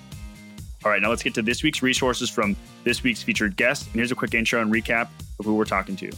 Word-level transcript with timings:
All 0.85 0.91
right, 0.91 1.01
now 1.01 1.11
let's 1.11 1.23
get 1.23 1.35
to 1.35 1.43
this 1.43 1.63
week's 1.63 1.83
resources 1.83 2.29
from 2.29 2.57
this 2.85 3.03
week's 3.03 3.23
featured 3.23 3.57
guest. 3.57 3.87
And 3.87 3.95
here's 3.97 4.11
a 4.11 4.17
quick 4.17 4.35
intro 4.35 4.61
and 4.61 4.73
recap 4.73 5.09
of 5.39 5.45
who 5.45 5.55
we're 5.55 5.65
talking 5.65 5.95
to. 5.97 6.11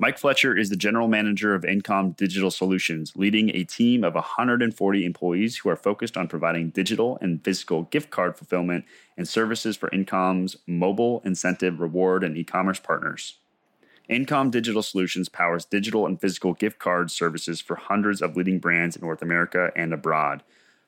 Mike 0.00 0.16
Fletcher 0.16 0.56
is 0.56 0.70
the 0.70 0.76
general 0.76 1.08
manager 1.08 1.54
of 1.54 1.62
InComm 1.62 2.16
Digital 2.16 2.50
Solutions, 2.50 3.12
leading 3.16 3.50
a 3.50 3.64
team 3.64 4.02
of 4.02 4.14
140 4.14 5.04
employees 5.04 5.58
who 5.58 5.68
are 5.68 5.76
focused 5.76 6.16
on 6.16 6.26
providing 6.26 6.70
digital 6.70 7.18
and 7.20 7.44
physical 7.44 7.82
gift 7.82 8.08
card 8.08 8.34
fulfillment 8.34 8.86
and 9.18 9.28
services 9.28 9.76
for 9.76 9.90
InComm's 9.90 10.56
mobile, 10.66 11.20
incentive, 11.26 11.80
reward, 11.80 12.24
and 12.24 12.34
e 12.38 12.44
commerce 12.44 12.80
partners. 12.80 13.40
InComm 14.10 14.50
Digital 14.50 14.82
Solutions 14.82 15.28
powers 15.28 15.64
digital 15.64 16.04
and 16.04 16.20
physical 16.20 16.52
gift 16.52 16.80
card 16.80 17.12
services 17.12 17.60
for 17.60 17.76
hundreds 17.76 18.20
of 18.20 18.36
leading 18.36 18.58
brands 18.58 18.96
in 18.96 19.02
North 19.02 19.22
America 19.22 19.70
and 19.76 19.94
abroad. 19.94 20.42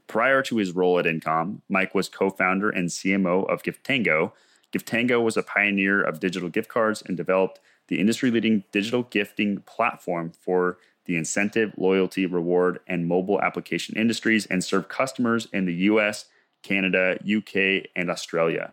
Prior 0.09 0.43
to 0.43 0.57
his 0.57 0.73
role 0.73 0.99
at 0.99 1.05
InComm, 1.05 1.61
Mike 1.69 1.95
was 1.95 2.09
co 2.09 2.31
founder 2.31 2.69
and 2.69 2.89
CMO 2.89 3.49
of 3.49 3.63
Giftango. 3.63 4.33
Giftango 4.73 5.23
was 5.23 5.37
a 5.37 5.43
pioneer 5.45 6.03
of 6.03 6.19
digital 6.19 6.49
gift 6.49 6.69
cards 6.69 7.01
and 7.07 7.17
developed 7.17 7.61
the 7.87 8.01
industry 8.01 8.31
leading 8.31 8.65
digital 8.73 9.05
gifting 9.05 9.59
platform 9.61 10.33
for 10.33 10.79
the 11.05 11.17
incentive, 11.17 11.73
loyalty, 11.77 12.27
reward, 12.27 12.81
and 12.89 13.07
mobile 13.07 13.41
application 13.41 13.97
industries 13.97 14.47
and 14.47 14.65
served 14.65 14.89
customers 14.89 15.47
in 15.53 15.67
the 15.67 15.75
US, 15.75 16.25
Canada, 16.63 17.19
UK, 17.23 17.87
and 17.95 18.11
Australia. 18.11 18.73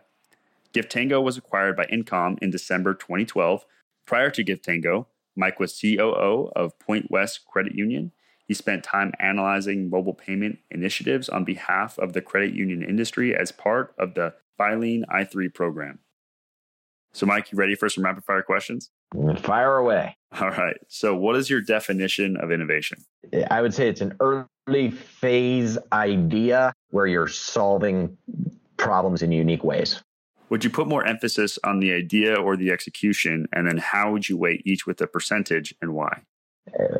Giftango 0.72 1.22
was 1.22 1.36
acquired 1.36 1.76
by 1.76 1.86
InComm 1.86 2.38
in 2.40 2.50
December 2.50 2.94
2012. 2.94 3.64
Prior 4.10 4.30
to 4.30 4.44
Giftango, 4.44 5.06
Mike 5.36 5.60
was 5.60 5.80
COO 5.80 6.50
of 6.56 6.78
Point 6.78 7.10
West 7.10 7.46
Credit 7.46 7.74
Union 7.74 8.12
he 8.50 8.54
spent 8.54 8.82
time 8.82 9.12
analyzing 9.20 9.88
mobile 9.88 10.12
payment 10.12 10.58
initiatives 10.72 11.28
on 11.28 11.44
behalf 11.44 11.96
of 12.00 12.14
the 12.14 12.20
credit 12.20 12.52
union 12.52 12.82
industry 12.82 13.32
as 13.32 13.52
part 13.52 13.94
of 13.96 14.14
the 14.14 14.34
Filene's 14.58 15.04
i3 15.04 15.54
program. 15.54 16.00
So, 17.12 17.26
Mike, 17.26 17.52
you 17.52 17.58
ready 17.58 17.76
for 17.76 17.88
some 17.88 18.04
rapid 18.04 18.24
fire 18.24 18.42
questions? 18.42 18.90
Fire 19.42 19.76
away. 19.76 20.16
All 20.40 20.50
right. 20.50 20.76
So, 20.88 21.14
what 21.14 21.36
is 21.36 21.48
your 21.48 21.60
definition 21.60 22.36
of 22.38 22.50
innovation? 22.50 22.98
I 23.52 23.62
would 23.62 23.72
say 23.72 23.88
it's 23.88 24.00
an 24.00 24.16
early 24.18 24.90
phase 24.90 25.78
idea 25.92 26.72
where 26.90 27.06
you're 27.06 27.28
solving 27.28 28.18
problems 28.76 29.22
in 29.22 29.30
unique 29.30 29.62
ways. 29.62 30.02
Would 30.50 30.64
you 30.64 30.70
put 30.70 30.88
more 30.88 31.06
emphasis 31.06 31.58
on 31.64 31.80
the 31.80 31.92
idea 31.92 32.34
or 32.34 32.56
the 32.56 32.70
execution? 32.70 33.46
And 33.52 33.68
then 33.68 33.78
how 33.78 34.12
would 34.12 34.28
you 34.28 34.36
weight 34.36 34.62
each 34.66 34.86
with 34.86 35.00
a 35.00 35.06
percentage 35.06 35.74
and 35.80 35.94
why? 35.94 36.22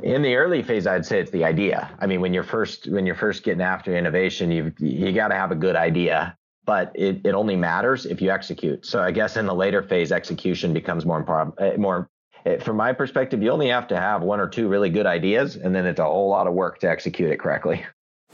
in 0.03 0.23
the 0.23 0.35
early 0.35 0.63
phase 0.63 0.87
i'd 0.87 1.07
say 1.07 1.21
it's 1.21 1.31
the 1.31 1.45
idea. 1.45 1.91
I 2.01 2.07
mean 2.07 2.21
when 2.21 2.35
you're 2.35 2.43
first 2.43 2.89
when 2.89 3.07
you're 3.07 3.15
first 3.15 3.45
getting 3.45 3.61
after 3.61 3.97
innovation 3.97 4.51
you 4.51 4.73
you 4.79 5.13
got 5.13 5.29
to 5.29 5.35
have 5.35 5.53
a 5.53 5.55
good 5.55 5.77
idea 5.77 6.37
but 6.65 6.93
it, 6.95 7.21
it 7.25 7.35
only 7.35 7.57
matters 7.57 8.07
if 8.07 8.21
you 8.21 8.31
execute. 8.31 8.85
So 8.87 9.01
i 9.01 9.11
guess 9.11 9.37
in 9.37 9.47
the 9.47 9.55
later 9.55 9.83
phase 9.83 10.13
execution 10.13 10.73
becomes 10.73 11.05
more 11.05 11.19
important 11.19 11.55
eh, 11.61 11.77
more 11.77 12.09
eh, 12.47 12.59
from 12.59 12.77
my 12.79 12.93
perspective 12.93 13.43
you 13.43 13.51
only 13.51 13.69
have 13.69 13.87
to 13.89 13.97
have 13.97 14.23
one 14.23 14.41
or 14.41 14.49
two 14.49 14.67
really 14.67 14.91
good 14.91 15.07
ideas 15.07 15.57
and 15.57 15.75
then 15.75 15.87
it's 15.87 16.01
a 16.01 16.05
whole 16.05 16.31
lot 16.31 16.47
of 16.47 16.55
work 16.55 16.81
to 16.81 16.89
execute 16.89 17.31
it 17.31 17.39
correctly. 17.39 17.85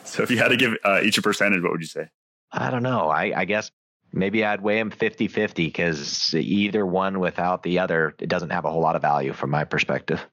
So 0.05 0.23
if 0.23 0.31
you 0.31 0.39
had 0.39 0.49
to 0.49 0.57
give 0.57 0.75
uh, 0.85 1.01
each 1.03 1.19
a 1.19 1.23
percentage 1.23 1.63
what 1.63 1.73
would 1.73 1.81
you 1.81 1.87
say? 1.89 2.09
I 2.53 2.71
don't 2.71 2.85
know. 2.85 3.09
I, 3.09 3.41
I 3.41 3.45
guess 3.45 3.71
maybe 4.17 4.45
i'd 4.45 4.61
weigh 4.61 4.79
them 4.79 4.91
50-50 4.91 5.55
because 5.55 6.35
either 6.35 6.85
one 6.85 7.21
without 7.21 7.63
the 7.63 7.79
other 7.79 8.15
it 8.19 8.29
doesn't 8.29 8.51
have 8.51 8.65
a 8.65 8.71
whole 8.71 8.83
lot 8.83 8.97
of 8.97 9.03
value 9.03 9.33
from 9.33 9.51
my 9.51 9.65
perspective 9.65 10.27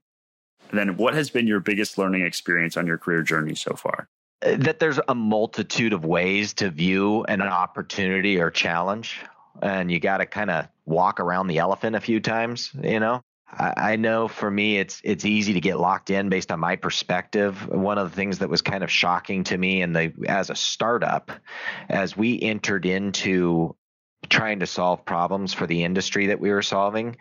and 0.74 0.80
then 0.80 0.98
what 0.98 1.14
has 1.14 1.30
been 1.30 1.46
your 1.46 1.60
biggest 1.60 2.00
learning 2.00 2.26
experience 2.26 2.78
on 2.78 2.88
your 2.88 2.98
career 2.98 3.22
journey 3.22 3.54
so 3.54 3.76
far? 3.76 4.08
Uh, 4.44 4.56
that 4.58 4.80
there's 4.80 5.00
a 5.08 5.14
multitude 5.14 5.94
of 5.94 6.04
ways 6.04 6.54
to 6.56 6.72
view 6.72 7.24
an 7.26 7.44
opportunity 7.44 8.40
or 8.40 8.50
challenge. 8.50 9.22
And 9.62 9.92
you 9.92 10.00
got 10.00 10.18
to 10.18 10.26
kind 10.26 10.50
of 10.50 10.68
walk 10.86 11.20
around 11.20 11.46
the 11.46 11.60
elephant 11.60 11.96
a 11.96 12.00
few 12.00 12.20
times, 12.20 12.72
you 12.82 13.00
know? 13.00 13.22
I 13.58 13.96
know 13.96 14.28
for 14.28 14.50
me, 14.50 14.78
it's 14.78 15.02
it's 15.04 15.26
easy 15.26 15.54
to 15.54 15.62
get 15.62 15.80
locked 15.80 16.10
in 16.10 16.30
based 16.30 16.52
on 16.52 16.60
my 16.60 16.76
perspective. 16.76 17.68
One 17.68 17.98
of 17.98 18.10
the 18.10 18.16
things 18.16 18.40
that 18.40 18.50
was 18.50 18.62
kind 18.62 18.84
of 18.84 18.92
shocking 18.92 19.44
to 19.46 19.58
me, 19.58 19.82
and 19.82 19.96
the 19.96 20.14
as 20.28 20.50
a 20.50 20.56
startup, 20.56 21.32
as 21.90 22.18
we 22.18 22.42
entered 22.42 22.86
into 22.86 23.76
trying 24.30 24.60
to 24.60 24.66
solve 24.66 25.06
problems 25.06 25.54
for 25.54 25.68
the 25.68 25.84
industry 25.84 26.28
that 26.28 26.40
we 26.40 26.50
were 26.50 26.62
solving. 26.62 27.18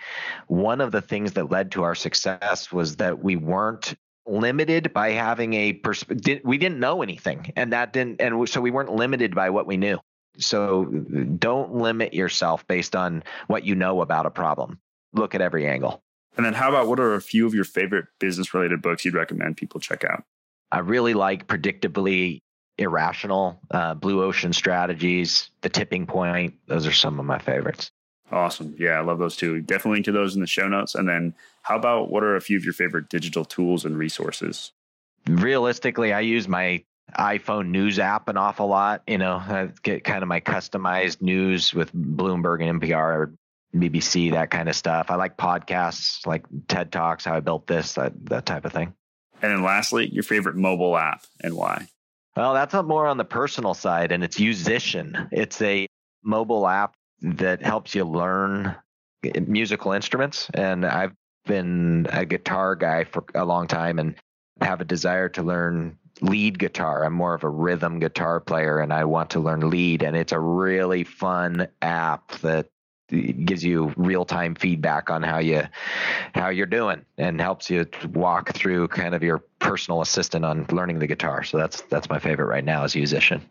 One 0.46 0.80
of 0.80 0.92
the 0.92 1.02
things 1.02 1.32
that 1.32 1.50
led 1.50 1.72
to 1.72 1.82
our 1.82 1.94
success 1.94 2.72
was 2.72 2.96
that 2.96 3.22
we 3.22 3.36
weren't 3.36 3.94
limited 4.26 4.92
by 4.92 5.10
having 5.10 5.54
a 5.54 5.72
pers- 5.72 6.04
we 6.44 6.58
didn't 6.58 6.78
know 6.78 7.02
anything 7.02 7.52
and 7.56 7.72
that 7.72 7.92
didn't 7.92 8.20
and 8.20 8.48
so 8.48 8.60
we 8.60 8.70
weren't 8.70 8.92
limited 8.92 9.34
by 9.34 9.50
what 9.50 9.66
we 9.66 9.76
knew. 9.76 9.98
So 10.38 10.84
don't 10.84 11.74
limit 11.74 12.14
yourself 12.14 12.66
based 12.66 12.96
on 12.96 13.24
what 13.48 13.64
you 13.64 13.74
know 13.74 14.00
about 14.00 14.26
a 14.26 14.30
problem. 14.30 14.78
Look 15.12 15.34
at 15.34 15.40
every 15.40 15.66
angle. 15.66 16.02
And 16.36 16.46
then 16.46 16.54
how 16.54 16.68
about 16.68 16.88
what 16.88 16.98
are 16.98 17.14
a 17.14 17.20
few 17.20 17.46
of 17.46 17.54
your 17.54 17.64
favorite 17.64 18.06
business 18.18 18.54
related 18.54 18.80
books 18.80 19.04
you'd 19.04 19.14
recommend 19.14 19.56
people 19.56 19.80
check 19.80 20.04
out? 20.04 20.24
I 20.70 20.78
really 20.78 21.14
like 21.14 21.46
Predictably 21.46 22.40
irrational, 22.78 23.60
uh, 23.70 23.94
blue 23.94 24.22
ocean 24.22 24.52
strategies, 24.52 25.50
the 25.60 25.68
tipping 25.68 26.06
point. 26.06 26.54
Those 26.66 26.86
are 26.86 26.92
some 26.92 27.20
of 27.20 27.26
my 27.26 27.38
favorites. 27.38 27.90
Awesome. 28.30 28.74
Yeah, 28.78 28.92
I 28.92 29.00
love 29.00 29.18
those 29.18 29.36
too. 29.36 29.60
Definitely 29.60 29.96
link 29.96 30.06
to 30.06 30.12
those 30.12 30.34
in 30.34 30.40
the 30.40 30.46
show 30.46 30.66
notes. 30.66 30.94
And 30.94 31.06
then 31.06 31.34
how 31.62 31.76
about 31.76 32.10
what 32.10 32.22
are 32.22 32.34
a 32.34 32.40
few 32.40 32.56
of 32.56 32.64
your 32.64 32.72
favorite 32.72 33.10
digital 33.10 33.44
tools 33.44 33.84
and 33.84 33.96
resources? 33.96 34.72
Realistically, 35.28 36.12
I 36.14 36.20
use 36.20 36.48
my 36.48 36.82
iPhone 37.18 37.68
news 37.68 37.98
app 37.98 38.28
an 38.28 38.38
awful 38.38 38.68
lot. 38.68 39.02
You 39.06 39.18
know, 39.18 39.36
I 39.36 39.68
get 39.82 40.04
kind 40.04 40.22
of 40.22 40.28
my 40.28 40.40
customized 40.40 41.20
news 41.20 41.74
with 41.74 41.92
Bloomberg 41.92 42.66
and 42.66 42.80
NPR 42.80 43.36
BBC, 43.74 44.32
that 44.32 44.50
kind 44.50 44.68
of 44.68 44.76
stuff. 44.76 45.10
I 45.10 45.16
like 45.16 45.36
podcasts 45.36 46.26
like 46.26 46.44
TED 46.68 46.92
Talks, 46.92 47.24
how 47.24 47.36
I 47.36 47.40
built 47.40 47.66
this, 47.66 47.94
that 47.94 48.12
that 48.26 48.46
type 48.46 48.64
of 48.64 48.72
thing. 48.72 48.94
And 49.40 49.50
then 49.50 49.62
lastly, 49.62 50.08
your 50.12 50.22
favorite 50.22 50.56
mobile 50.56 50.96
app 50.96 51.24
and 51.42 51.54
why? 51.54 51.86
Well, 52.36 52.54
that's 52.54 52.74
more 52.74 53.06
on 53.06 53.18
the 53.18 53.24
personal 53.24 53.74
side, 53.74 54.12
and 54.12 54.24
it's 54.24 54.38
Yousician. 54.38 55.28
It's 55.32 55.60
a 55.60 55.86
mobile 56.22 56.66
app 56.66 56.94
that 57.20 57.62
helps 57.62 57.94
you 57.94 58.04
learn 58.04 58.74
musical 59.46 59.92
instruments. 59.92 60.48
And 60.54 60.84
I've 60.84 61.12
been 61.44 62.06
a 62.10 62.24
guitar 62.24 62.74
guy 62.74 63.04
for 63.04 63.24
a 63.34 63.44
long 63.44 63.66
time 63.66 63.98
and 63.98 64.14
have 64.60 64.80
a 64.80 64.84
desire 64.84 65.28
to 65.30 65.42
learn 65.42 65.98
lead 66.20 66.58
guitar. 66.58 67.04
I'm 67.04 67.12
more 67.12 67.34
of 67.34 67.44
a 67.44 67.48
rhythm 67.48 67.98
guitar 67.98 68.40
player 68.40 68.78
and 68.78 68.92
I 68.92 69.04
want 69.04 69.30
to 69.30 69.40
learn 69.40 69.70
lead. 69.70 70.02
And 70.02 70.16
it's 70.16 70.32
a 70.32 70.38
really 70.38 71.04
fun 71.04 71.68
app 71.80 72.32
that 72.40 72.68
gives 73.08 73.62
you 73.62 73.92
real 73.96 74.24
time 74.24 74.54
feedback 74.54 75.10
on 75.10 75.22
how 75.22 75.38
you 75.38 75.62
how 76.34 76.48
you're 76.48 76.66
doing 76.66 77.04
and 77.18 77.40
helps 77.40 77.68
you 77.68 77.86
walk 78.12 78.54
through 78.54 78.88
kind 78.88 79.14
of 79.14 79.22
your 79.22 79.38
personal 79.58 80.00
assistant 80.00 80.44
on 80.44 80.66
learning 80.70 80.98
the 80.98 81.06
guitar. 81.06 81.42
So 81.42 81.58
that's 81.58 81.82
that's 81.82 82.08
my 82.08 82.18
favorite 82.18 82.46
right 82.46 82.64
now 82.64 82.84
is 82.84 82.94
Yousician. 82.94 83.42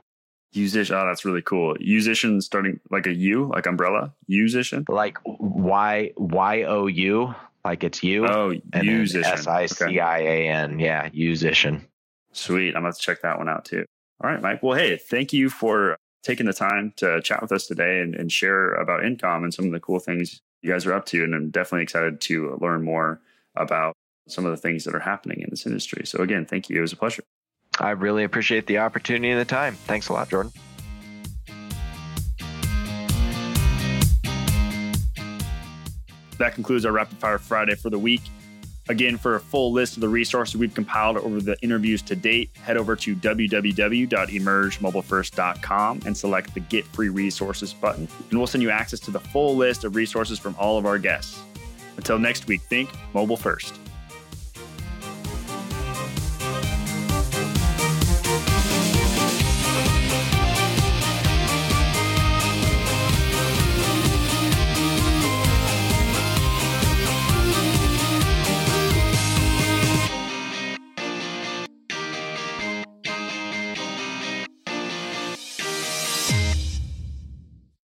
Yousician, 0.53 1.01
oh, 1.01 1.07
that's 1.07 1.23
really 1.23 1.41
cool. 1.41 1.75
Yousician 1.75 2.41
starting 2.41 2.79
like 2.89 3.07
a 3.07 3.13
U, 3.13 3.49
like 3.53 3.65
umbrella. 3.65 4.13
Yousician, 4.29 4.83
like 4.89 5.17
Y 5.25 6.11
Y 6.17 6.63
O 6.63 6.87
U, 6.87 7.35
like 7.63 7.83
it's 7.83 8.03
you. 8.03 8.25
Oh, 8.25 8.53
Yousician. 8.73 9.23
S 9.23 9.47
I 9.47 9.65
C 9.67 9.99
I 9.99 10.19
A 10.19 10.49
N. 10.49 10.79
Yeah, 10.79 11.07
Yousician. 11.09 11.85
Sweet. 12.33 12.75
I'm 12.75 12.81
going 12.81 12.93
to 12.93 12.99
check 12.99 13.21
that 13.21 13.37
one 13.37 13.47
out 13.47 13.65
too. 13.65 13.85
All 14.23 14.29
right, 14.29 14.41
Mike. 14.41 14.61
Well, 14.61 14.77
hey, 14.77 14.97
thank 14.97 15.33
you 15.33 15.49
for 15.49 15.97
taking 16.23 16.45
the 16.45 16.53
time 16.53 16.93
to 16.97 17.21
chat 17.21 17.41
with 17.41 17.51
us 17.51 17.67
today 17.67 17.99
and, 17.99 18.15
and 18.15 18.31
share 18.31 18.73
about 18.73 19.01
InComm 19.01 19.43
and 19.43 19.53
some 19.53 19.65
of 19.65 19.71
the 19.71 19.79
cool 19.79 19.99
things 19.99 20.39
you 20.61 20.71
guys 20.71 20.85
are 20.85 20.93
up 20.93 21.05
to. 21.07 21.23
And 21.23 21.33
I'm 21.33 21.49
definitely 21.49 21.83
excited 21.83 22.21
to 22.21 22.57
learn 22.61 22.83
more 22.83 23.19
about 23.55 23.93
some 24.27 24.45
of 24.45 24.51
the 24.51 24.57
things 24.57 24.83
that 24.83 24.95
are 24.95 24.99
happening 24.99 25.41
in 25.41 25.49
this 25.49 25.65
industry. 25.65 26.05
So, 26.05 26.21
again, 26.21 26.45
thank 26.45 26.69
you. 26.69 26.77
It 26.77 26.81
was 26.81 26.93
a 26.93 26.97
pleasure. 26.97 27.23
I 27.79 27.91
really 27.91 28.23
appreciate 28.23 28.67
the 28.67 28.77
opportunity 28.79 29.29
and 29.29 29.39
the 29.39 29.45
time. 29.45 29.75
Thanks 29.75 30.09
a 30.09 30.13
lot, 30.13 30.29
Jordan. 30.29 30.51
That 36.37 36.55
concludes 36.55 36.85
our 36.85 36.91
Rapid 36.91 37.17
Fire 37.19 37.37
Friday 37.37 37.75
for 37.75 37.89
the 37.89 37.99
week. 37.99 38.21
Again, 38.91 39.17
for 39.17 39.35
a 39.35 39.39
full 39.39 39.71
list 39.71 39.95
of 39.95 40.01
the 40.01 40.09
resources 40.09 40.57
we've 40.57 40.73
compiled 40.73 41.15
over 41.15 41.39
the 41.39 41.55
interviews 41.61 42.01
to 42.01 42.13
date, 42.13 42.49
head 42.61 42.75
over 42.75 42.97
to 42.97 43.15
www.emergemobilefirst.com 43.15 46.01
and 46.05 46.17
select 46.17 46.53
the 46.53 46.59
Get 46.59 46.85
Free 46.87 47.07
Resources 47.07 47.73
button, 47.73 48.09
and 48.29 48.37
we'll 48.37 48.47
send 48.47 48.61
you 48.61 48.69
access 48.69 48.99
to 48.99 49.11
the 49.11 49.21
full 49.21 49.55
list 49.55 49.85
of 49.85 49.95
resources 49.95 50.39
from 50.39 50.57
all 50.59 50.77
of 50.77 50.85
our 50.85 50.97
guests. 50.97 51.41
Until 51.95 52.19
next 52.19 52.47
week, 52.47 52.59
think 52.63 52.89
mobile 53.13 53.37
first. 53.37 53.80